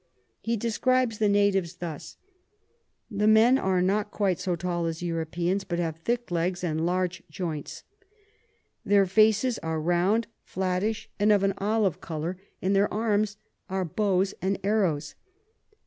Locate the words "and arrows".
14.41-15.13